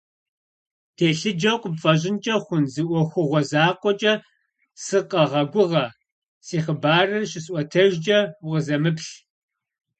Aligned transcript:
Телъыджэу 0.95 1.59
къыпфӀэщӀынкӀэ 1.61 2.35
хъун 2.43 2.63
зы 2.73 2.83
Ӏуэхугъуэ 2.87 3.41
закъуэкӀэ 3.49 4.13
сыкъэгъэгугъэ- 4.83 5.85
си 6.45 6.57
хъыбарыр 6.63 7.23
щысӀуэтэжкӀэ 7.31 8.19
укъызэмыплъ. 8.43 9.11